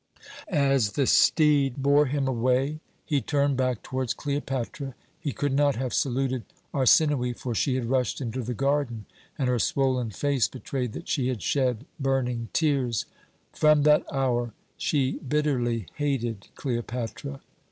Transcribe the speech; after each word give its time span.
"As 0.47 0.93
the 0.93 1.05
steed 1.05 1.75
bore 1.77 2.07
him 2.07 2.27
away, 2.27 2.79
he 3.05 3.21
turned 3.21 3.55
back 3.55 3.83
towards 3.83 4.15
Cleopatra; 4.15 4.95
he 5.19 5.31
could 5.31 5.53
not 5.53 5.75
have 5.75 5.93
saluted 5.93 6.41
Arsinoë, 6.73 7.37
for 7.37 7.53
she 7.53 7.75
had 7.75 7.85
rushed 7.85 8.19
into 8.19 8.41
the 8.41 8.55
garden, 8.55 9.05
and 9.37 9.47
her 9.47 9.59
swollen 9.59 10.09
face 10.09 10.47
betrayed 10.47 10.93
that 10.93 11.07
she 11.07 11.27
had 11.27 11.43
shed 11.43 11.85
burning 11.99 12.49
tears. 12.51 13.05
"From 13.53 13.83
that 13.83 14.03
hour 14.11 14.53
she 14.75 15.19
bitterly 15.19 15.85
hated 15.93 16.47
Cleopatra. 16.55 17.41